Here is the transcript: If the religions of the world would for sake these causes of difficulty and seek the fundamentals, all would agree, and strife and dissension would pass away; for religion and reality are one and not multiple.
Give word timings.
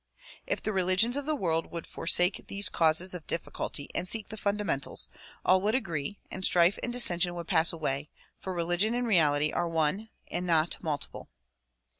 If 0.47 0.63
the 0.63 0.73
religions 0.73 1.15
of 1.15 1.27
the 1.27 1.35
world 1.35 1.71
would 1.71 1.85
for 1.85 2.07
sake 2.07 2.45
these 2.47 2.69
causes 2.69 3.13
of 3.13 3.27
difficulty 3.27 3.87
and 3.93 4.07
seek 4.07 4.29
the 4.29 4.35
fundamentals, 4.35 5.09
all 5.45 5.61
would 5.61 5.75
agree, 5.75 6.17
and 6.31 6.43
strife 6.43 6.79
and 6.81 6.91
dissension 6.91 7.35
would 7.35 7.47
pass 7.47 7.71
away; 7.71 8.09
for 8.39 8.51
religion 8.51 8.95
and 8.95 9.05
reality 9.05 9.51
are 9.53 9.69
one 9.69 10.09
and 10.31 10.47
not 10.47 10.77
multiple. 10.81 11.29